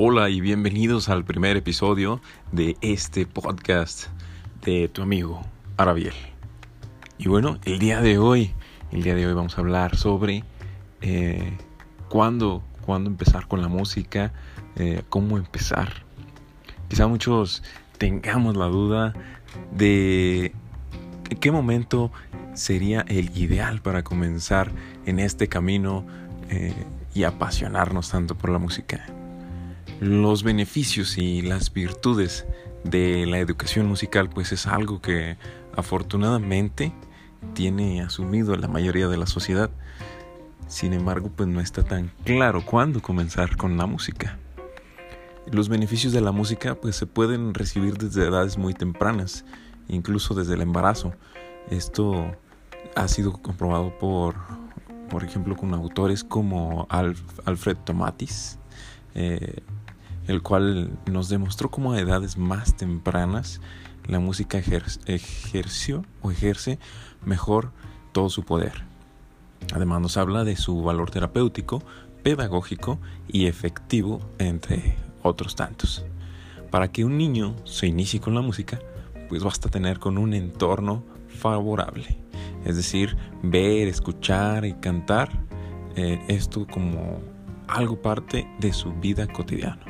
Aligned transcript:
Hola 0.00 0.30
y 0.30 0.40
bienvenidos 0.40 1.08
al 1.08 1.24
primer 1.24 1.56
episodio 1.56 2.20
de 2.52 2.76
este 2.82 3.26
podcast 3.26 4.06
de 4.64 4.86
tu 4.86 5.02
amigo 5.02 5.42
Arabiel. 5.76 6.14
Y 7.18 7.26
bueno, 7.26 7.58
el 7.64 7.80
día 7.80 8.00
de 8.00 8.16
hoy, 8.16 8.52
el 8.92 9.02
día 9.02 9.16
de 9.16 9.26
hoy 9.26 9.32
vamos 9.32 9.58
a 9.58 9.60
hablar 9.60 9.96
sobre 9.96 10.44
eh, 11.00 11.52
cuándo, 12.08 12.62
cuándo 12.86 13.10
empezar 13.10 13.48
con 13.48 13.60
la 13.60 13.66
música, 13.66 14.32
eh, 14.76 15.02
cómo 15.08 15.36
empezar. 15.36 16.04
Quizá 16.86 17.08
muchos 17.08 17.64
tengamos 17.98 18.56
la 18.56 18.66
duda 18.66 19.14
de 19.72 20.52
qué 21.40 21.50
momento 21.50 22.12
sería 22.54 23.04
el 23.08 23.36
ideal 23.36 23.82
para 23.82 24.04
comenzar 24.04 24.70
en 25.06 25.18
este 25.18 25.48
camino 25.48 26.06
eh, 26.50 26.72
y 27.16 27.24
apasionarnos 27.24 28.10
tanto 28.10 28.36
por 28.36 28.50
la 28.50 28.60
música. 28.60 29.04
Los 30.00 30.44
beneficios 30.44 31.18
y 31.18 31.42
las 31.42 31.72
virtudes 31.72 32.46
de 32.84 33.26
la 33.26 33.38
educación 33.38 33.86
musical 33.86 34.30
pues 34.30 34.52
es 34.52 34.68
algo 34.68 35.00
que 35.00 35.36
afortunadamente 35.74 36.92
tiene 37.54 38.02
asumido 38.02 38.56
la 38.56 38.68
mayoría 38.68 39.08
de 39.08 39.16
la 39.16 39.26
sociedad. 39.26 39.70
Sin 40.68 40.92
embargo, 40.92 41.32
pues 41.34 41.48
no 41.48 41.60
está 41.60 41.82
tan 41.82 42.12
claro 42.24 42.64
cuándo 42.64 43.02
comenzar 43.02 43.56
con 43.56 43.76
la 43.76 43.86
música. 43.86 44.38
Los 45.50 45.68
beneficios 45.68 46.12
de 46.12 46.20
la 46.20 46.30
música 46.30 46.76
pues 46.76 46.94
se 46.94 47.06
pueden 47.06 47.54
recibir 47.54 47.96
desde 47.96 48.28
edades 48.28 48.56
muy 48.56 48.74
tempranas, 48.74 49.44
incluso 49.88 50.34
desde 50.34 50.54
el 50.54 50.60
embarazo. 50.60 51.12
Esto 51.70 52.36
ha 52.94 53.08
sido 53.08 53.32
comprobado 53.32 53.98
por, 53.98 54.36
por 55.10 55.24
ejemplo, 55.24 55.56
con 55.56 55.74
autores 55.74 56.22
como 56.22 56.86
Alfred 56.90 57.78
Tomatis, 57.78 58.58
eh, 59.14 59.62
el 60.28 60.42
cual 60.42 60.96
nos 61.10 61.28
demostró 61.28 61.70
cómo 61.70 61.92
a 61.92 62.00
edades 62.00 62.36
más 62.36 62.76
tempranas 62.76 63.60
la 64.06 64.20
música 64.20 64.58
ejerció 65.06 66.04
o 66.22 66.30
ejerce 66.30 66.78
mejor 67.24 67.72
todo 68.12 68.30
su 68.30 68.44
poder. 68.44 68.84
Además 69.74 70.00
nos 70.00 70.16
habla 70.16 70.44
de 70.44 70.56
su 70.56 70.82
valor 70.82 71.10
terapéutico, 71.10 71.82
pedagógico 72.22 72.98
y 73.26 73.46
efectivo, 73.46 74.20
entre 74.38 74.96
otros 75.22 75.56
tantos. 75.56 76.04
Para 76.70 76.92
que 76.92 77.04
un 77.04 77.18
niño 77.18 77.56
se 77.64 77.86
inicie 77.86 78.20
con 78.20 78.34
la 78.34 78.40
música, 78.40 78.78
pues 79.28 79.42
basta 79.42 79.68
tener 79.68 79.98
con 79.98 80.18
un 80.18 80.34
entorno 80.34 81.04
favorable. 81.28 82.18
Es 82.64 82.76
decir, 82.76 83.16
ver, 83.42 83.88
escuchar 83.88 84.64
y 84.64 84.74
cantar 84.74 85.30
eh, 85.96 86.18
esto 86.28 86.66
como 86.66 87.20
algo 87.66 88.00
parte 88.00 88.48
de 88.58 88.72
su 88.72 88.92
vida 88.94 89.26
cotidiana. 89.26 89.87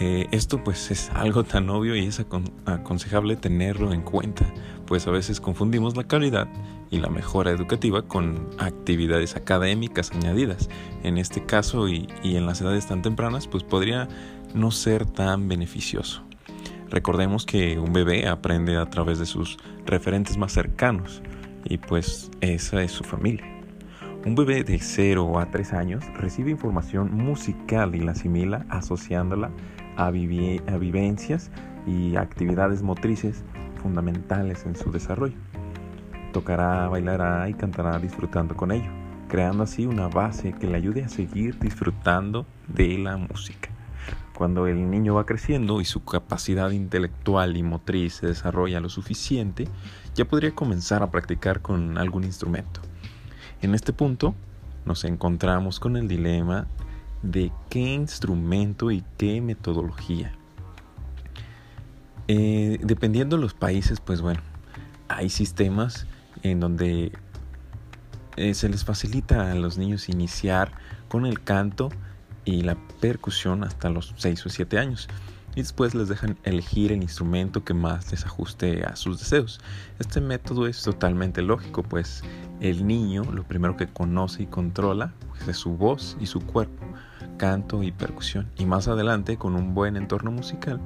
Eh, 0.00 0.26
esto 0.30 0.64
pues 0.64 0.90
es 0.90 1.10
algo 1.10 1.44
tan 1.44 1.68
obvio 1.68 1.94
y 1.94 2.06
es 2.06 2.24
aconsejable 2.64 3.36
tenerlo 3.36 3.92
en 3.92 4.00
cuenta, 4.00 4.46
pues 4.86 5.06
a 5.06 5.10
veces 5.10 5.40
confundimos 5.40 5.94
la 5.94 6.04
calidad 6.04 6.48
y 6.90 6.98
la 6.98 7.10
mejora 7.10 7.50
educativa 7.50 8.02
con 8.02 8.48
actividades 8.58 9.36
académicas 9.36 10.10
añadidas. 10.12 10.70
En 11.02 11.18
este 11.18 11.44
caso 11.44 11.86
y, 11.88 12.08
y 12.22 12.36
en 12.36 12.46
las 12.46 12.62
edades 12.62 12.86
tan 12.86 13.02
tempranas 13.02 13.46
pues 13.46 13.62
podría 13.62 14.08
no 14.54 14.70
ser 14.70 15.04
tan 15.04 15.48
beneficioso. 15.48 16.22
Recordemos 16.88 17.44
que 17.44 17.78
un 17.78 17.92
bebé 17.92 18.26
aprende 18.26 18.78
a 18.78 18.88
través 18.88 19.18
de 19.18 19.26
sus 19.26 19.58
referentes 19.84 20.38
más 20.38 20.52
cercanos 20.52 21.22
y 21.64 21.76
pues 21.76 22.30
esa 22.40 22.82
es 22.82 22.90
su 22.90 23.04
familia. 23.04 23.59
Un 24.22 24.34
bebé 24.34 24.64
de 24.64 24.78
0 24.78 25.38
a 25.38 25.50
3 25.50 25.72
años 25.72 26.04
recibe 26.12 26.50
información 26.50 27.10
musical 27.10 27.94
y 27.94 28.00
la 28.00 28.12
asimila 28.12 28.66
asociándola 28.68 29.50
a, 29.96 30.10
vivencias 30.10 31.50
y 31.86 32.16
actividades 32.16 32.82
motrices 32.82 33.42
fundamentales 33.82 34.66
en 34.66 34.76
su 34.76 34.92
desarrollo. 34.92 35.36
Tocará, 36.34 36.86
bailará 36.90 37.48
y 37.48 37.54
cantará 37.54 37.98
disfrutando 37.98 38.54
con 38.54 38.72
ello, 38.72 38.90
creando 39.28 39.62
así 39.62 39.86
una 39.86 40.08
base 40.08 40.52
que 40.52 40.66
le 40.66 40.76
ayude 40.76 41.02
a 41.02 41.08
seguir 41.08 41.58
disfrutando 41.58 42.44
de 42.68 42.98
la 42.98 43.16
música. 43.16 43.70
Cuando 44.36 44.66
el 44.66 44.90
niño 44.90 45.14
va 45.14 45.24
creciendo 45.24 45.80
y 45.80 45.86
su 45.86 46.04
capacidad 46.04 46.70
intelectual 46.72 47.56
y 47.56 47.62
motriz 47.62 48.16
se 48.16 48.26
desarrolla 48.26 48.80
lo 48.80 48.90
suficiente, 48.90 49.66
ya 50.14 50.26
podría 50.26 50.54
comenzar 50.54 51.02
a 51.02 51.10
practicar 51.10 51.62
con 51.62 51.96
algún 51.96 52.24
instrumento. 52.24 52.82
En 53.62 53.74
este 53.74 53.92
punto 53.92 54.34
nos 54.86 55.04
encontramos 55.04 55.80
con 55.80 55.96
el 55.96 56.08
dilema 56.08 56.66
de 57.22 57.52
qué 57.68 57.94
instrumento 57.94 58.90
y 58.90 59.04
qué 59.18 59.40
metodología. 59.40 60.32
Eh, 62.28 62.78
dependiendo 62.82 63.36
de 63.36 63.42
los 63.42 63.54
países, 63.54 64.00
pues 64.00 64.20
bueno, 64.20 64.40
hay 65.08 65.28
sistemas 65.28 66.06
en 66.42 66.60
donde 66.60 67.12
eh, 68.36 68.54
se 68.54 68.68
les 68.68 68.84
facilita 68.84 69.50
a 69.50 69.54
los 69.54 69.76
niños 69.76 70.08
iniciar 70.08 70.72
con 71.08 71.26
el 71.26 71.42
canto 71.42 71.90
y 72.44 72.62
la 72.62 72.76
percusión 73.00 73.64
hasta 73.64 73.90
los 73.90 74.14
6 74.16 74.46
o 74.46 74.48
7 74.48 74.78
años 74.78 75.08
y 75.54 75.60
después 75.60 75.94
les 75.94 76.08
dejan 76.08 76.38
elegir 76.44 76.92
el 76.92 77.02
instrumento 77.02 77.64
que 77.64 77.74
más 77.74 78.10
les 78.10 78.24
ajuste 78.24 78.84
a 78.84 78.96
sus 78.96 79.18
deseos. 79.18 79.60
Este 79.98 80.20
método 80.20 80.66
es 80.66 80.82
totalmente 80.82 81.42
lógico, 81.42 81.82
pues 81.82 82.22
el 82.60 82.86
niño 82.86 83.24
lo 83.32 83.42
primero 83.44 83.76
que 83.76 83.88
conoce 83.88 84.44
y 84.44 84.46
controla 84.46 85.12
pues, 85.30 85.48
es 85.48 85.56
su 85.56 85.76
voz 85.76 86.16
y 86.20 86.26
su 86.26 86.40
cuerpo, 86.40 86.84
canto 87.36 87.82
y 87.82 87.90
percusión. 87.90 88.48
Y 88.58 88.66
más 88.66 88.86
adelante, 88.86 89.36
con 89.36 89.56
un 89.56 89.74
buen 89.74 89.96
entorno 89.96 90.30
musical, 90.30 90.80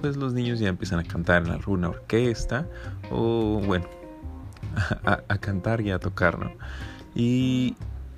pues 0.00 0.16
los 0.16 0.32
niños 0.32 0.58
ya 0.58 0.68
empiezan 0.68 0.98
a 0.98 1.04
cantar 1.04 1.44
en 1.44 1.50
alguna 1.50 1.90
orquesta 1.90 2.66
o 3.10 3.60
bueno, 3.64 3.86
a, 5.04 5.38
cantar 5.38 5.80
y 5.80 5.90
a 5.90 5.98
tocar, 5.98 6.38
¿no? 6.38 6.50
Y, 7.14 7.76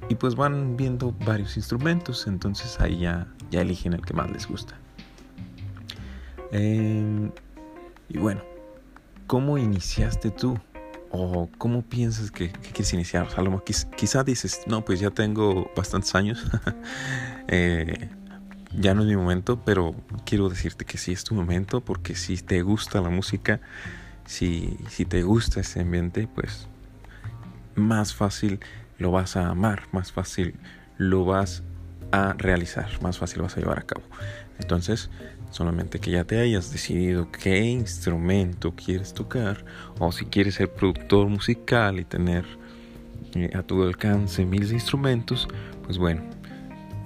y, 0.09 0.15
pues 0.17 0.35
van 0.35 0.77
viendo 0.77 1.15
varios 1.25 1.57
instrumentos, 1.57 2.27
entonces 2.27 2.81
ahí 2.81 2.99
ya, 2.99 3.29
ya 3.51 3.63
eligen 3.63 3.93
el 3.93 4.03
que 4.03 4.15
más 4.15 4.31
les 4.31 4.47
gusta. 4.47 4.80
Em, 6.53 7.31
y 8.09 8.19
bueno, 8.19 8.43
¿cómo 9.27 9.59
iniciaste 9.59 10.31
tú? 10.31 10.59
¿O 11.13 11.49
cómo 11.59 11.83
piensas 11.83 12.31
que, 12.31 12.51
quieres 12.53 12.93
iniciar? 12.93 13.29
A 13.37 13.43
lo 13.43 13.63
quizá 13.97 14.23
dices, 14.23 14.61
no, 14.67 14.85
pues 14.85 15.01
ya 15.01 15.11
tengo 15.11 15.71
bastantes 15.77 16.15
años. 16.15 16.45
Eh, 17.53 18.09
ya 18.79 18.95
no 18.95 19.03
es 19.03 19.09
mi 19.09 19.17
momento, 19.17 19.61
pero 19.65 19.97
quiero 20.25 20.49
decirte 20.49 20.85
que 20.85 20.99
sí 20.99 21.11
es 21.11 21.25
tu 21.25 21.35
momento, 21.35 21.81
porque 21.81 22.15
si 22.15 22.37
te 22.37 22.63
gusta 22.63 23.01
la 23.01 23.11
música, 23.11 23.61
si, 24.25 24.77
si 24.89 25.05
te 25.05 25.25
gusta 25.25 25.59
ese 25.59 25.81
ambiente, 25.81 26.29
pues 26.33 26.69
más 27.75 28.15
fácil 28.15 28.61
lo 28.99 29.11
vas 29.11 29.37
a 29.37 29.49
amar, 29.49 29.83
más 29.91 30.13
fácil 30.13 30.55
lo 30.97 31.25
vas 31.25 31.65
a 32.13 32.35
realizar, 32.35 32.89
más 33.03 33.19
fácil 33.19 33.43
vas 33.43 33.57
a 33.57 33.61
llevar 33.61 33.81
a 33.81 33.83
cabo. 33.83 34.05
Entonces, 34.61 35.11
solamente 35.51 35.99
que 35.99 36.13
ya 36.13 36.25
te 36.25 36.39
hayas 36.41 36.73
decidido 36.73 37.31
qué 37.31 37.65
instrumento 37.65 38.75
quieres 38.75 39.13
tocar 39.13 39.65
o 39.99 40.13
si 40.13 40.25
quieres 40.27 40.55
ser 40.55 40.73
productor 40.73 41.29
musical 41.29 41.99
y 41.99 42.05
tener 42.05 42.45
eh, 43.35 43.51
a 43.55 43.63
tu 43.63 43.83
alcance 43.83 44.45
miles 44.45 44.71
de 44.71 44.77
instrumentos, 44.77 45.49
pues 45.85 45.99
bueno, 45.99 46.23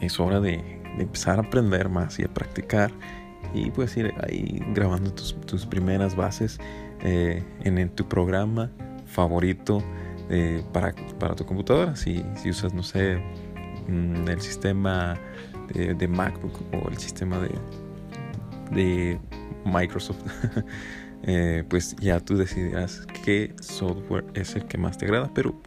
es 0.00 0.20
hora 0.20 0.40
de, 0.40 0.82
empezar 0.98 1.38
a 1.38 1.42
aprender 1.42 1.88
más 1.88 2.20
y 2.20 2.22
a 2.22 2.28
practicar 2.28 2.92
y 3.52 3.70
pues 3.70 3.96
ir 3.96 4.14
ahí 4.22 4.62
grabando 4.74 5.12
tus, 5.12 5.66
primeras 5.66 6.14
bases 6.14 6.60
eh, 7.02 7.42
en, 7.64 7.88
tu 7.90 8.08
programa 8.08 8.70
favorito 9.06 9.82
eh, 10.30 10.62
para, 10.72 10.94
para, 11.18 11.34
tu 11.34 11.44
computadora. 11.44 11.96
Si, 11.96 12.24
usas, 12.48 12.72
no 12.74 12.84
sé, 12.84 13.20
mm, 13.88 14.28
el 14.28 14.40
sistema 14.40 15.18
de 15.74 16.08
MacBook 16.08 16.60
o 16.74 16.90
el 16.90 16.98
sistema 16.98 17.38
de, 17.38 17.50
de 18.70 19.18
Microsoft, 19.64 20.22
eh, 21.22 21.64
pues 21.68 21.96
ya 21.96 22.20
tú 22.20 22.36
decidirás 22.36 23.06
qué 23.24 23.54
software 23.60 24.24
es 24.34 24.54
el 24.56 24.64
que 24.66 24.78
más 24.78 24.98
te 24.98 25.06
agrada. 25.06 25.30
Pero 25.34 25.60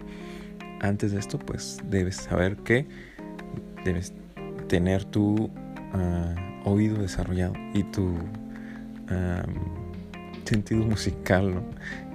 antes 0.81 1.11
de 1.11 1.19
esto, 1.19 1.39
pues 1.39 1.79
debes 1.89 2.17
saber 2.17 2.57
que 2.57 2.85
debes 3.83 4.13
tener 4.67 5.05
tu 5.05 5.49
ah, 5.93 6.35
oído 6.65 7.01
desarrollado 7.01 7.53
y 7.73 7.83
tu 7.83 8.15
sentido 10.43 10.83
musical, 10.83 11.61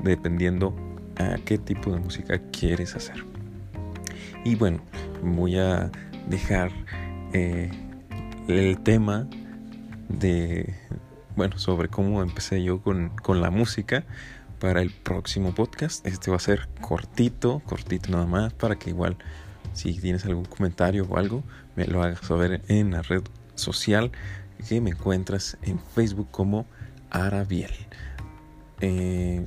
dependiendo 0.02 0.75
a 1.17 1.37
qué 1.44 1.58
tipo 1.58 1.90
de 1.90 1.99
música 1.99 2.38
quieres 2.50 2.94
hacer. 2.94 3.25
Y 4.44 4.55
bueno, 4.56 4.81
voy 5.23 5.58
a 5.58 5.90
dejar 6.28 6.70
eh, 7.32 7.70
el 8.49 8.78
tema 8.81 9.28
de, 10.08 10.75
bueno, 11.37 11.58
sobre 11.58 11.88
cómo 11.88 12.22
empecé 12.22 12.62
yo 12.62 12.82
con, 12.82 13.10
con 13.22 13.40
la 13.40 13.50
música 13.50 14.04
para 14.58 14.81
el 14.81 14.90
próximo 14.90 15.54
podcast. 15.54 16.06
Este 16.06 16.31
va 16.31 16.37
a 16.37 16.40
ser 16.40 16.69
cortito, 16.81 17.60
cortito 17.66 18.10
nada 18.10 18.26
más, 18.26 18.52
para 18.52 18.78
que 18.78 18.90
igual 18.90 19.16
si 19.72 19.94
tienes 19.94 20.25
algún 20.25 20.44
comentario 20.44 21.06
o 21.08 21.16
algo, 21.16 21.43
me 21.76 21.87
lo 21.87 22.02
hagas 22.02 22.20
saber 22.20 22.62
en 22.69 22.93
las 22.93 23.08
redes 23.08 23.25
social 23.54 24.12
que 24.69 24.81
me 24.81 24.90
encuentras 24.90 25.56
en 25.62 25.78
Facebook 25.78 26.28
como 26.31 26.66
Arabiel. 27.10 27.72
Eh, 28.81 29.46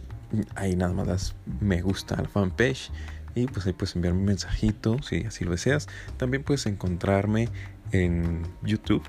ahí 0.55 0.75
nada 0.75 0.93
más 0.93 1.07
das 1.07 1.35
me 1.61 1.81
gusta 1.81 2.15
al 2.15 2.27
fanpage 2.27 2.91
y 3.35 3.47
pues 3.47 3.65
ahí 3.65 3.73
puedes 3.73 3.95
enviarme 3.95 4.19
un 4.19 4.25
mensajito 4.25 5.01
si 5.01 5.23
así 5.25 5.45
lo 5.45 5.51
deseas. 5.51 5.87
También 6.17 6.43
puedes 6.43 6.65
encontrarme 6.65 7.49
en 7.91 8.43
YouTube 8.63 9.03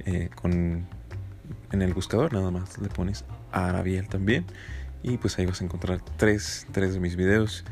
eh, 0.00 0.30
con 0.34 0.86
en 1.72 1.82
el 1.82 1.94
buscador 1.94 2.32
nada 2.32 2.50
más 2.50 2.78
le 2.78 2.88
pones 2.88 3.24
Arabiel 3.50 4.08
también 4.08 4.44
y 5.02 5.16
pues 5.16 5.38
ahí 5.38 5.46
vas 5.46 5.60
a 5.60 5.64
encontrar 5.64 6.00
tres, 6.16 6.66
tres 6.72 6.94
de 6.94 7.00
mis 7.00 7.16
videos 7.16 7.64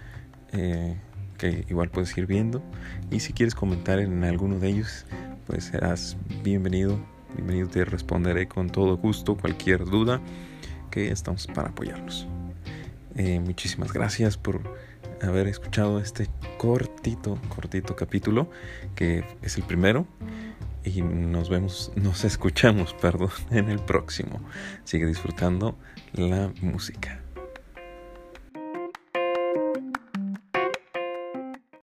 eh, 0.52 0.96
que 1.38 1.64
igual 1.68 1.90
puedes 1.90 2.16
ir 2.18 2.26
viendo. 2.26 2.62
Y 3.10 3.20
si 3.20 3.32
quieres 3.32 3.54
comentar 3.54 3.98
en 4.00 4.24
alguno 4.24 4.58
de 4.58 4.68
ellos 4.68 5.06
pues 5.46 5.64
serás 5.64 6.16
bienvenido 6.42 6.98
bienvenido 7.34 7.68
te 7.68 7.84
responderé 7.84 8.48
con 8.48 8.70
todo 8.70 8.96
gusto 8.96 9.36
cualquier 9.36 9.84
duda 9.84 10.20
que 10.90 11.10
estamos 11.10 11.46
para 11.46 11.68
apoyarnos. 11.68 12.26
Eh, 13.16 13.40
muchísimas 13.40 13.92
gracias 13.92 14.36
por 14.36 14.62
haber 15.22 15.46
escuchado 15.48 16.00
este 16.00 16.28
cortito 16.58 17.38
cortito 17.48 17.96
capítulo 17.96 18.50
que 18.94 19.24
es 19.42 19.56
el 19.56 19.64
primero 19.64 20.06
y 20.84 21.02
nos 21.02 21.48
vemos, 21.48 21.92
nos 21.96 22.24
escuchamos, 22.24 22.94
perdón, 23.00 23.30
en 23.50 23.68
el 23.68 23.80
próximo. 23.80 24.40
Sigue 24.84 25.06
disfrutando 25.06 25.78
la 26.12 26.52
música. 26.62 27.22